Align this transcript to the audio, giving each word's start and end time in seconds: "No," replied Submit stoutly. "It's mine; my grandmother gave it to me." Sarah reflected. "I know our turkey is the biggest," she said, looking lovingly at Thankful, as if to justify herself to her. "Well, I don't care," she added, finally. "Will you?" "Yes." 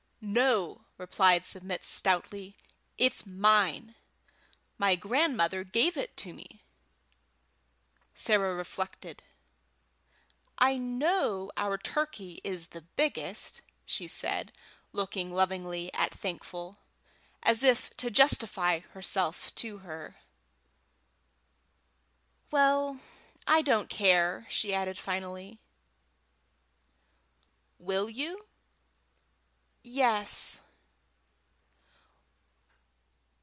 "No," 0.23 0.85
replied 0.99 1.43
Submit 1.45 1.83
stoutly. 1.83 2.55
"It's 2.95 3.25
mine; 3.25 3.95
my 4.77 4.95
grandmother 4.95 5.63
gave 5.63 5.97
it 5.97 6.15
to 6.17 6.31
me." 6.31 6.61
Sarah 8.13 8.53
reflected. 8.53 9.23
"I 10.59 10.77
know 10.77 11.51
our 11.57 11.75
turkey 11.75 12.39
is 12.43 12.67
the 12.67 12.81
biggest," 12.83 13.61
she 13.83 14.07
said, 14.07 14.53
looking 14.91 15.33
lovingly 15.33 15.91
at 15.91 16.13
Thankful, 16.13 16.77
as 17.41 17.63
if 17.63 17.89
to 17.97 18.11
justify 18.11 18.81
herself 18.91 19.53
to 19.55 19.79
her. 19.79 20.17
"Well, 22.51 22.99
I 23.47 23.63
don't 23.63 23.89
care," 23.89 24.45
she 24.51 24.71
added, 24.71 24.99
finally. 24.99 25.57
"Will 27.79 28.07
you?" 28.07 28.45
"Yes." 29.83 30.61